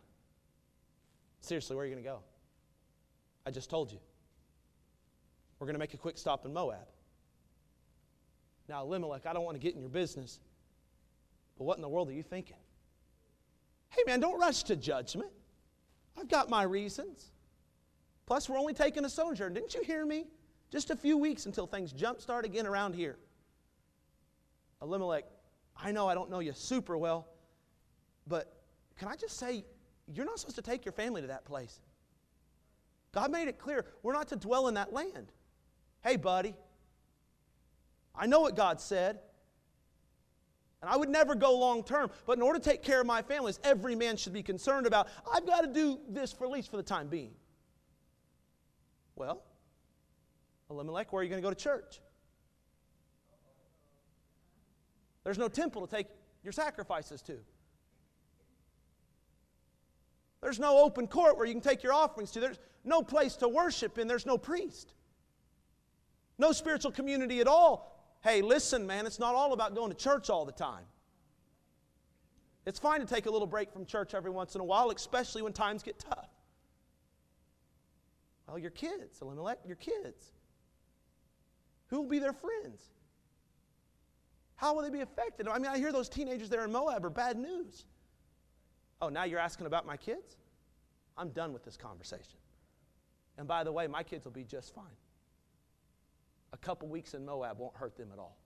[1.41, 2.19] Seriously, where are you going to go?
[3.45, 3.99] I just told you.
[5.59, 6.87] We're going to make a quick stop in Moab.
[8.67, 10.39] Now, Elimelech, I don't want to get in your business,
[11.57, 12.57] but what in the world are you thinking?
[13.89, 15.31] Hey, man, don't rush to judgment.
[16.17, 17.31] I've got my reasons.
[18.25, 19.53] Plus, we're only taking a sojourn.
[19.53, 20.25] Didn't you hear me?
[20.71, 23.17] Just a few weeks until things jumpstart again around here.
[24.81, 25.25] Elimelech,
[25.77, 27.27] I know I don't know you super well,
[28.27, 28.51] but
[28.97, 29.63] can I just say,
[30.13, 31.79] you're not supposed to take your family to that place.
[33.11, 35.31] God made it clear we're not to dwell in that land.
[36.03, 36.55] Hey, buddy,
[38.13, 39.19] I know what God said.
[40.85, 42.11] And I would never go long term.
[42.27, 45.07] But in order to take care of my families, every man should be concerned about,
[45.33, 47.31] I've got to do this for at least for the time being.
[49.15, 49.41] Well,
[50.69, 52.01] Elimelech, where are you going to go to church?
[55.23, 56.05] There's no temple to take
[56.43, 57.37] your sacrifices to.
[60.39, 62.39] There's no open court where you can take your offerings to.
[62.39, 64.07] There's no place to worship in.
[64.07, 64.93] There's no priest.
[66.37, 67.94] No spiritual community at all
[68.25, 70.85] Hey, listen, man, it's not all about going to church all the time.
[72.65, 75.43] It's fine to take a little break from church every once in a while, especially
[75.43, 76.29] when times get tough.
[78.47, 80.31] Well, your kids, Elimelech, your kids.
[81.89, 82.81] Who will be their friends?
[84.55, 85.47] How will they be affected?
[85.47, 87.85] I mean, I hear those teenagers there in Moab are bad news.
[89.03, 90.37] Oh, now you're asking about my kids?
[91.15, 92.39] I'm done with this conversation.
[93.37, 94.85] And by the way, my kids will be just fine.
[96.55, 98.37] A couple weeks in Moab won't hurt them at all.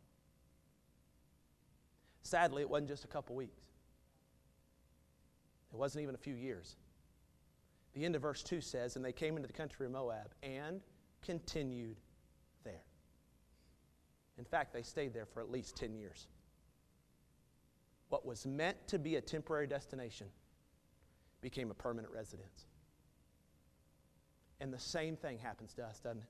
[2.24, 3.62] Sadly, it wasn't just a couple weeks,
[5.72, 6.76] it wasn't even a few years.
[7.94, 10.82] The end of verse 2 says, And they came into the country of Moab and
[11.22, 11.98] continued
[12.64, 12.84] there.
[14.38, 16.28] In fact, they stayed there for at least 10 years.
[18.10, 20.28] What was meant to be a temporary destination
[21.42, 22.66] became a permanent residence.
[24.60, 26.28] And the same thing happens to us, doesn't it?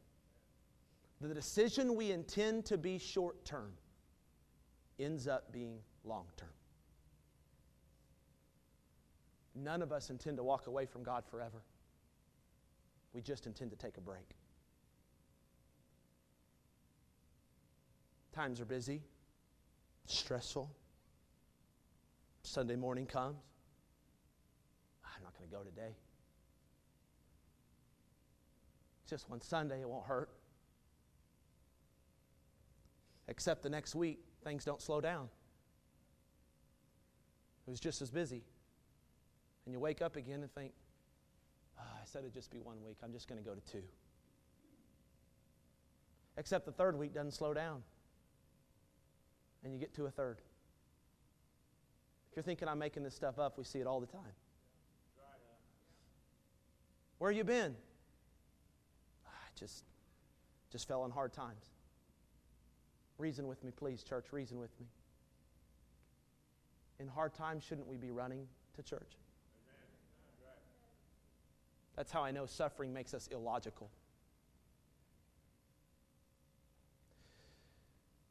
[1.21, 3.73] The decision we intend to be short term
[4.99, 6.49] ends up being long term.
[9.55, 11.61] None of us intend to walk away from God forever.
[13.13, 14.35] We just intend to take a break.
[18.31, 19.01] Times are busy,
[20.05, 20.69] stressful.
[22.43, 23.35] Sunday morning comes.
[25.03, 25.95] I'm not going to go today.
[29.09, 30.29] Just one Sunday, it won't hurt.
[33.29, 35.29] Except the next week, things don't slow down.
[37.67, 38.43] It was just as busy.
[39.65, 40.73] And you wake up again and think,
[41.77, 42.97] oh, I said it'd just be one week.
[43.03, 43.83] I'm just going to go to two.
[46.37, 47.83] Except the third week doesn't slow down.
[49.63, 50.39] And you get to a third.
[52.31, 54.33] If you're thinking I'm making this stuff up, we see it all the time.
[57.19, 57.75] Where you been?
[59.27, 59.83] Ah, I just,
[60.71, 61.69] just fell on hard times.
[63.19, 64.31] Reason with me, please, church.
[64.31, 64.87] Reason with me.
[66.99, 69.17] In hard times, shouldn't we be running to church?
[71.95, 73.89] That's how I know suffering makes us illogical.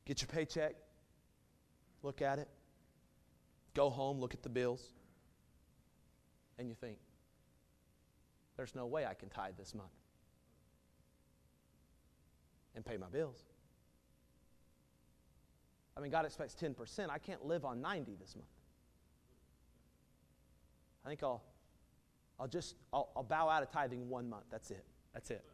[0.07, 0.75] Get your paycheck,
[2.03, 2.49] look at it,
[3.75, 4.95] go home, look at the bills,
[6.59, 6.97] and you think,
[8.57, 9.91] there's no way I can tithe this month
[12.75, 13.45] and pay my bills.
[15.99, 17.11] I mean, God expects 10%.
[17.11, 18.49] I can't live on 90 this month.
[21.05, 21.43] I think I'll
[22.41, 24.45] I'll just, I'll, I'll bow out of tithing one month.
[24.51, 24.85] That's it.
[25.13, 25.45] That's it.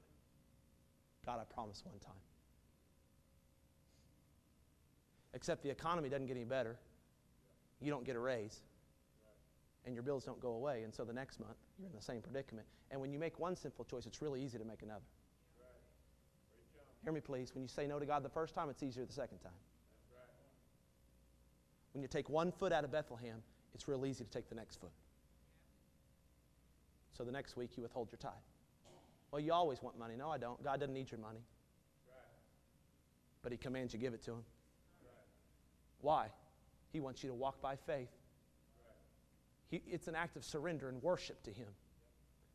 [1.24, 2.12] God, I promise one time.
[5.33, 6.78] Except the economy doesn't get any better.
[7.80, 8.61] You don't get a raise.
[9.87, 10.83] And your bills don't go away.
[10.83, 12.66] And so the next month, you're in the same predicament.
[12.90, 15.04] And when you make one sinful choice, it's really easy to make another.
[17.02, 17.54] Hear me, please.
[17.54, 19.52] When you say no to God the first time, it's easier the second time.
[21.94, 23.37] When you take one foot out of Bethlehem,
[23.74, 24.90] it's real easy to take the next foot.
[27.16, 28.33] So the next week you withhold your tithe.
[29.30, 30.14] Well, you always want money.
[30.16, 30.62] No, I don't.
[30.62, 31.40] God doesn't need your money.
[33.42, 34.44] But He commands you give it to Him.
[36.00, 36.26] Why?
[36.92, 38.11] He wants you to walk by faith.
[39.70, 41.68] He, it's an act of surrender and worship to Him.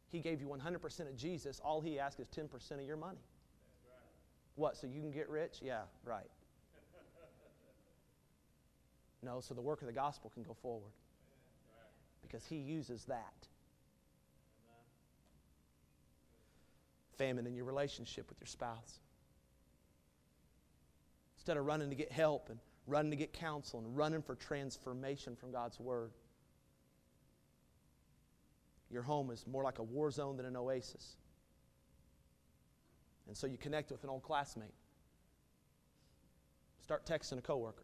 [0.09, 1.61] He gave you 100% of Jesus.
[1.63, 3.19] All He asks is 10% of your money.
[4.55, 5.59] What, so you can get rich?
[5.61, 6.27] Yeah, right.
[9.21, 10.91] No, so the work of the gospel can go forward.
[12.21, 13.47] Because He uses that.
[17.19, 18.99] famine in your relationship with your spouse.
[21.37, 25.35] Instead of running to get help and running to get counsel and running for transformation
[25.35, 26.11] from God's Word,
[28.89, 31.17] your home is more like a war zone than an oasis.
[33.27, 34.73] And so you connect with an old classmate.
[36.81, 37.83] Start texting a coworker.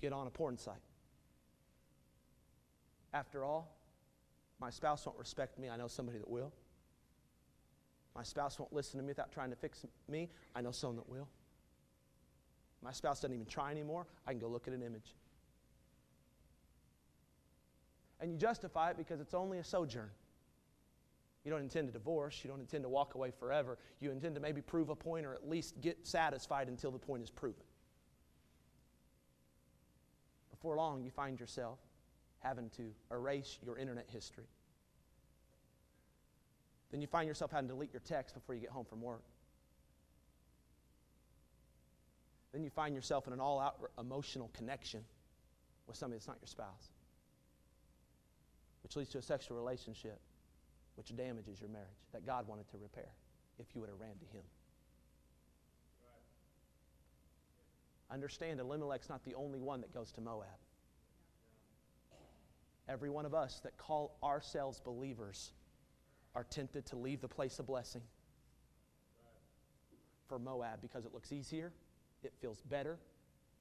[0.00, 0.74] Get on a porn site.
[3.12, 3.76] After all,
[4.60, 5.68] my spouse won't respect me.
[5.68, 6.52] I know somebody that will.
[8.14, 10.30] My spouse won't listen to me without trying to fix me.
[10.54, 11.28] I know someone that will.
[12.82, 14.06] My spouse doesn't even try anymore.
[14.26, 15.14] I can go look at an image.
[18.20, 20.10] And you justify it because it's only a sojourn.
[21.44, 22.40] You don't intend to divorce.
[22.42, 23.78] You don't intend to walk away forever.
[24.00, 27.22] You intend to maybe prove a point or at least get satisfied until the point
[27.22, 27.62] is proven.
[30.60, 31.78] Before long, you find yourself
[32.40, 34.44] having to erase your internet history.
[36.90, 39.22] Then you find yourself having to delete your text before you get home from work.
[42.52, 45.02] Then you find yourself in an all out emotional connection
[45.86, 46.90] with somebody that's not your spouse,
[48.82, 50.20] which leads to a sexual relationship
[50.96, 53.08] which damages your marriage that God wanted to repair
[53.58, 54.42] if you would have ran to Him.
[58.10, 60.48] Understand, Elimelech's not the only one that goes to Moab.
[62.88, 65.52] Every one of us that call ourselves believers
[66.34, 68.02] are tempted to leave the place of blessing
[70.28, 71.72] for Moab because it looks easier,
[72.22, 72.98] it feels better,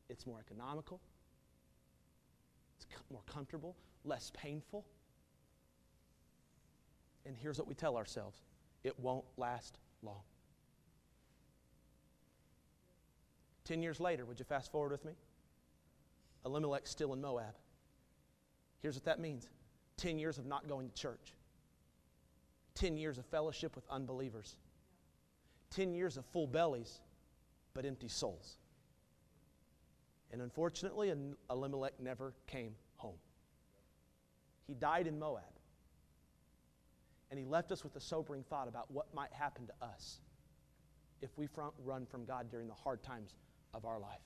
[0.09, 0.99] it's more economical,
[2.77, 4.85] it's more comfortable, less painful.
[7.25, 8.41] And here's what we tell ourselves
[8.83, 10.21] it won't last long.
[13.69, 15.11] Ten years later, would you fast forward with me?
[16.43, 17.53] Elimelech's still in Moab.
[18.81, 19.47] Here's what that means
[19.97, 21.35] 10 years of not going to church,
[22.73, 24.57] 10 years of fellowship with unbelievers,
[25.69, 26.99] 10 years of full bellies,
[27.75, 28.57] but empty souls.
[30.31, 31.13] And unfortunately,
[31.51, 33.19] Elimelech never came home.
[34.65, 35.43] He died in Moab.
[37.29, 40.21] And he left us with a sobering thought about what might happen to us
[41.21, 43.35] if we front run from God during the hard times
[43.73, 44.19] of our life.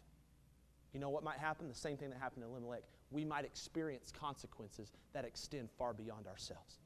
[0.93, 1.67] You know what might happen?
[1.67, 2.83] The same thing that happened to Elimelech.
[3.11, 6.79] We might experience consequences that extend far beyond ourselves.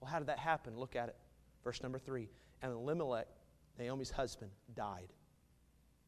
[0.00, 0.78] Well, how did that happen?
[0.78, 1.16] Look at it.
[1.64, 2.28] Verse number three.
[2.62, 3.28] And Elimelech,
[3.78, 5.12] Naomi's husband, died.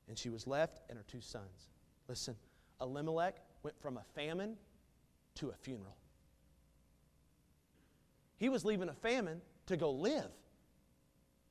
[0.09, 1.71] And she was left and her two sons.
[2.09, 2.35] Listen,
[2.81, 4.57] Elimelech went from a famine
[5.37, 5.97] to a funeral.
[8.37, 10.31] He was leaving a famine to go live,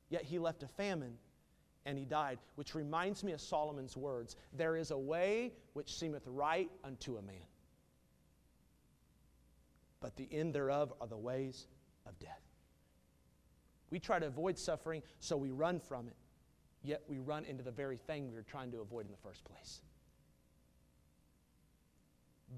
[0.08, 1.14] yet he left a famine
[1.86, 6.26] and he died, which reminds me of Solomon's words There is a way which seemeth
[6.26, 7.46] right unto a man,
[10.00, 11.66] but the end thereof are the ways
[12.06, 12.42] of death.
[13.90, 16.16] We try to avoid suffering, so we run from it,
[16.82, 19.44] yet we run into the very thing we were trying to avoid in the first
[19.44, 19.80] place.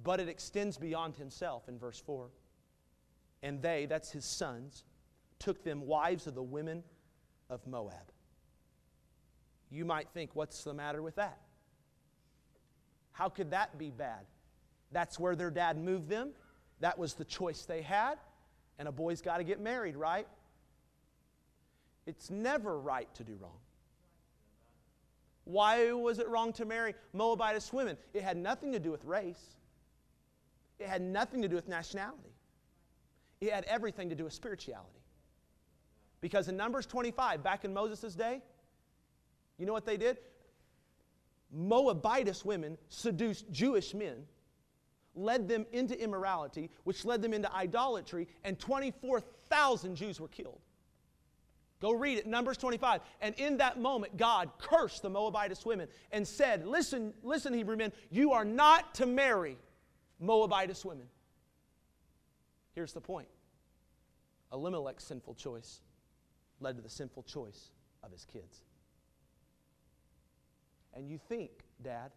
[0.03, 2.31] But it extends beyond himself in verse 4.
[3.43, 4.85] And they, that's his sons,
[5.39, 6.83] took them wives of the women
[7.51, 8.13] of Moab.
[9.73, 11.39] You might think, what's the matter with that?
[13.13, 14.27] How could that be bad?
[14.93, 16.33] That's where their dad moved them.
[16.81, 18.19] That was the choice they had.
[18.79, 20.29] And a boy's got to get married, right?
[22.07, 23.59] It's never right to do wrong.
[25.45, 27.97] Why was it wrong to marry Moabitess women?
[28.13, 29.57] It had nothing to do with race,
[30.79, 32.35] it had nothing to do with nationality,
[33.41, 35.01] it had everything to do with spirituality.
[36.21, 38.43] Because in Numbers 25, back in Moses' day,
[39.59, 40.19] you know what they did?
[41.53, 44.25] Moabitess women seduced Jewish men,
[45.15, 50.61] led them into immorality, which led them into idolatry, and 24,000 Jews were killed.
[51.81, 53.01] Go read it, Numbers 25.
[53.21, 57.93] And in that moment, God cursed the Moabitess women and said, Listen, listen, Hebrew men,
[58.09, 59.59] you are not to marry
[60.21, 61.07] Moabitess women.
[62.75, 63.29] Here's the point
[64.53, 65.81] Elimelech's sinful choice
[66.61, 67.71] led to the sinful choice
[68.05, 68.63] of his kids.
[70.95, 71.51] And you think,
[71.83, 72.11] Dad,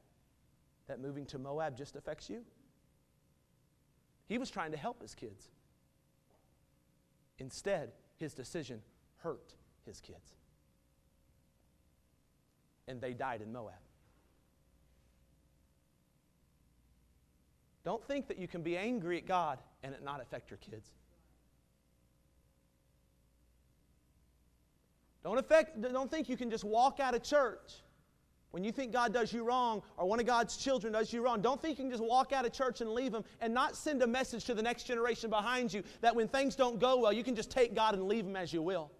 [0.88, 2.42] that moving to Moab just affects you?
[4.28, 5.50] He was trying to help his kids.
[7.38, 8.82] Instead, his decision
[9.18, 9.54] hurt
[9.86, 10.34] his kids.
[12.88, 13.74] And they died in Moab.
[17.84, 20.90] Don't think that you can be angry at God and it not affect your kids.
[25.24, 27.74] Don't, affect, don't think you can just walk out of church
[28.56, 31.42] when you think God does you wrong or one of God's children does you wrong,
[31.42, 34.02] don't think you can just walk out of church and leave them and not send
[34.02, 37.22] a message to the next generation behind you that when things don't go well, you
[37.22, 38.94] can just take God and leave them as you will.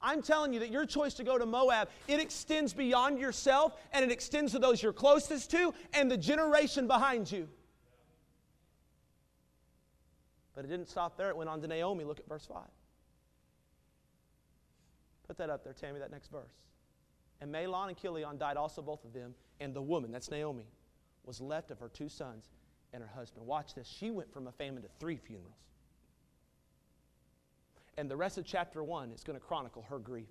[0.00, 4.04] I'm telling you that your choice to go to Moab, it extends beyond yourself and
[4.04, 7.48] it extends to those you're closest to and the generation behind you.
[10.54, 11.30] But it didn't stop there.
[11.30, 12.04] It went on to Naomi.
[12.04, 12.62] Look at verse 5.
[15.26, 16.52] Put that up there, Tammy, that next verse.
[17.40, 19.34] And Mahlon and Chilion died also, both of them.
[19.60, 20.66] And the woman, that's Naomi,
[21.24, 22.48] was left of her two sons
[22.92, 23.46] and her husband.
[23.46, 23.86] Watch this.
[23.86, 25.52] She went from a famine to three funerals.
[27.96, 30.28] And the rest of chapter one is going to chronicle her grief.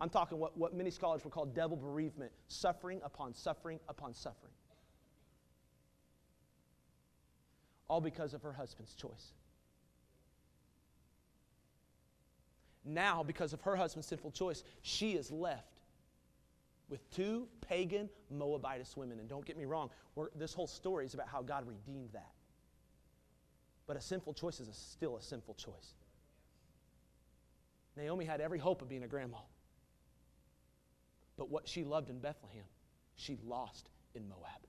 [0.00, 4.52] I'm talking what, what many scholars would call double bereavement suffering upon suffering upon suffering.
[7.88, 9.32] All because of her husband's choice.
[12.86, 15.80] Now, because of her husband's sinful choice, she is left
[16.88, 19.18] with two pagan Moabitess women.
[19.18, 19.90] And don't get me wrong,
[20.36, 22.30] this whole story is about how God redeemed that.
[23.88, 25.94] But a sinful choice is a, still a sinful choice.
[27.96, 29.38] Naomi had every hope of being a grandma.
[31.36, 32.64] But what she loved in Bethlehem,
[33.16, 34.66] she lost in Moab.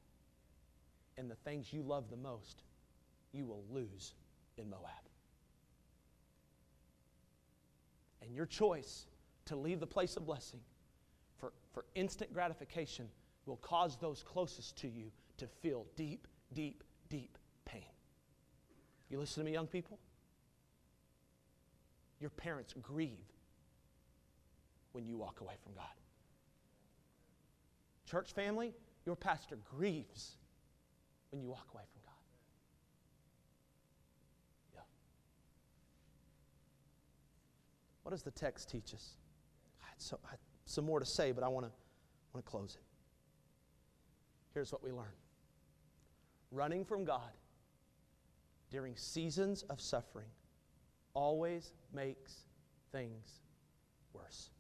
[1.18, 2.64] And the things you love the most,
[3.32, 4.14] you will lose
[4.58, 5.08] in Moab.
[8.28, 9.08] And your choice
[9.46, 10.60] to leave the place of blessing
[11.40, 13.08] for, for instant gratification
[13.46, 17.84] will cause those closest to you to feel deep, deep, deep pain.
[19.10, 19.98] You listen to me, young people?
[22.20, 23.32] Your parents grieve
[24.92, 25.86] when you walk away from God.
[28.10, 28.74] Church family,
[29.06, 30.38] your pastor grieves
[31.30, 32.14] when you walk away from God.
[34.74, 34.82] Yeah.
[38.08, 39.16] What does the text teach us?
[39.84, 41.72] I had, so, I had some more to say, but I want to
[42.34, 42.84] want to close it.
[44.54, 45.12] Here's what we learn
[46.54, 47.32] running from God
[48.72, 50.30] during seasons of suffering
[51.16, 52.46] always makes
[52.94, 53.42] things
[54.14, 54.52] worse.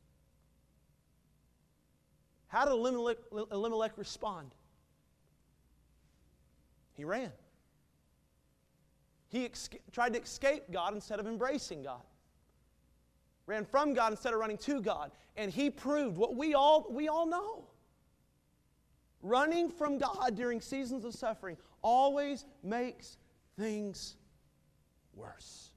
[2.47, 3.19] How did Elimelech,
[3.49, 4.55] Elimelech respond?
[6.95, 7.31] He ran.
[9.29, 12.03] He ex- tried to escape God instead of embracing God.
[13.47, 15.11] Ran from God instead of running to God.
[15.37, 17.63] And he proved what we all, we all know.
[19.21, 23.17] Running from God during seasons of suffering always makes
[23.57, 24.15] things
[25.15, 25.71] worse.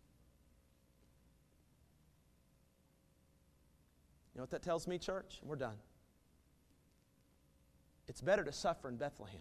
[4.34, 5.40] You know what that tells me, church?
[5.42, 5.76] We're done.
[8.08, 9.40] It's better to suffer in Bethlehem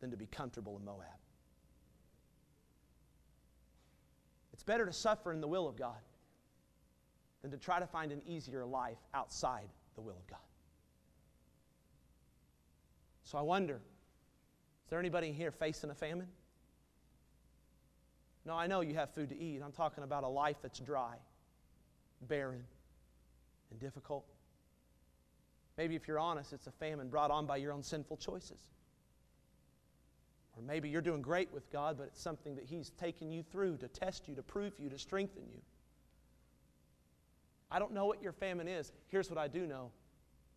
[0.00, 1.06] than to be comfortable in Moab.
[4.54, 5.98] It's better to suffer in the will of God
[7.42, 10.38] than to try to find an easier life outside the will of God.
[13.24, 16.28] So I wonder is there anybody here facing a famine?
[18.44, 19.62] No, I know you have food to eat.
[19.64, 21.14] I'm talking about a life that's dry,
[22.28, 22.64] barren,
[23.70, 24.24] and difficult.
[25.78, 28.58] Maybe if you're honest, it's a famine brought on by your own sinful choices.
[30.56, 33.78] Or maybe you're doing great with God, but it's something that He's taken you through
[33.78, 35.60] to test you, to prove you, to strengthen you.
[37.72, 38.92] I don't know what your famine is.
[39.08, 39.90] Here's what I do know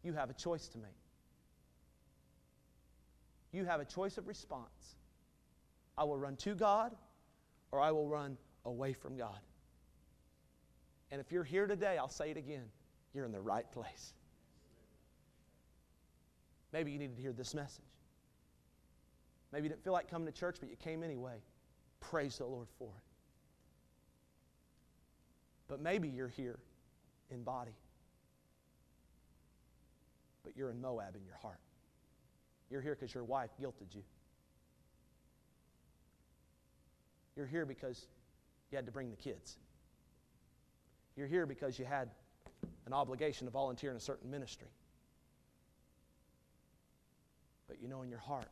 [0.03, 0.91] you have a choice to make.
[3.53, 4.97] You have a choice of response.
[5.97, 6.93] I will run to God
[7.71, 9.39] or I will run away from God.
[11.09, 12.65] And if you're here today, I'll say it again
[13.13, 14.13] you're in the right place.
[16.73, 17.85] Maybe you needed to hear this message.
[19.53, 21.37] Maybe you didn't feel like coming to church, but you came anyway.
[22.01, 23.03] Praise the Lord for it.
[25.69, 26.59] But maybe you're here
[27.31, 27.75] in body,
[30.43, 31.59] but you're in Moab in your heart.
[32.69, 34.03] You're here because your wife guilted you.
[37.35, 38.07] You're here because
[38.71, 39.57] you had to bring the kids.
[41.15, 42.09] You're here because you had
[42.85, 44.67] an obligation to volunteer in a certain ministry.
[47.67, 48.49] But you know in your heart,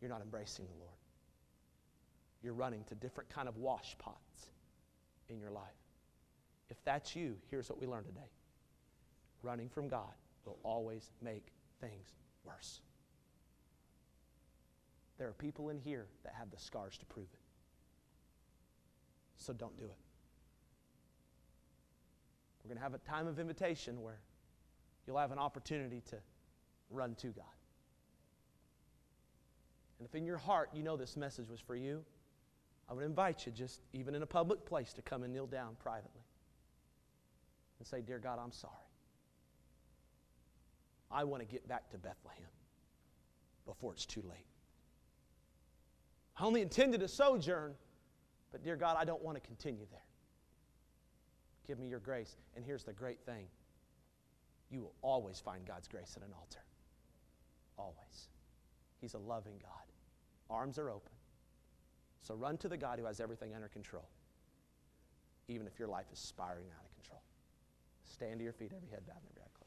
[0.00, 0.90] you're not embracing the Lord.
[2.42, 4.50] You're running to different kind of wash pots
[5.28, 5.83] in your life.
[6.74, 8.30] If that's you, here's what we learned today.
[9.42, 10.12] Running from God
[10.44, 11.46] will always make
[11.80, 12.14] things
[12.44, 12.80] worse.
[15.16, 17.38] There are people in here that have the scars to prove it.
[19.36, 19.96] So don't do it.
[22.64, 24.18] We're going to have a time of invitation where
[25.06, 26.16] you'll have an opportunity to
[26.90, 27.44] run to God.
[30.00, 32.04] And if in your heart you know this message was for you,
[32.90, 35.76] I would invite you, just even in a public place, to come and kneel down
[35.78, 36.23] privately
[37.84, 38.72] and say, Dear God, I'm sorry.
[41.10, 42.48] I want to get back to Bethlehem
[43.66, 44.46] before it's too late.
[46.38, 47.74] I only intended to sojourn,
[48.50, 50.00] but dear God, I don't want to continue there.
[51.66, 52.36] Give me your grace.
[52.56, 53.46] And here's the great thing
[54.70, 56.64] you will always find God's grace at an altar.
[57.78, 58.28] Always.
[59.00, 59.70] He's a loving God.
[60.50, 61.12] Arms are open.
[62.22, 64.08] So run to the God who has everything under control,
[65.48, 66.93] even if your life is spiraling out of control.
[68.14, 69.63] Stand to your feet, every head bowed and every eye closed.